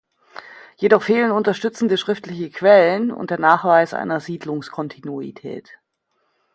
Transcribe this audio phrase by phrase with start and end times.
[0.77, 5.77] Jedoch fehlen unterstützende schriftliche Quellen und der Nachweis einer Siedlungskontinuität.